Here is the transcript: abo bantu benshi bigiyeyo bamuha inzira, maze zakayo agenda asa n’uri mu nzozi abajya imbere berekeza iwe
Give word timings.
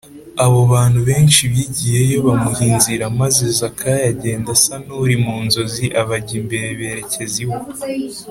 abo 0.43 0.59
bantu 0.73 0.99
benshi 1.09 1.41
bigiyeyo 1.53 2.17
bamuha 2.27 2.63
inzira, 2.71 3.05
maze 3.21 3.43
zakayo 3.59 4.03
agenda 4.11 4.49
asa 4.57 4.75
n’uri 4.85 5.15
mu 5.23 5.35
nzozi 5.45 5.85
abajya 6.01 6.33
imbere 6.41 6.67
berekeza 6.79 7.37
iwe 7.43 7.57